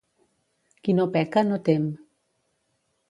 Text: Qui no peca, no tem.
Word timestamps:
Qui 0.87 0.95
no 0.99 1.05
peca, 1.17 1.43
no 1.49 1.59
tem. 1.71 1.87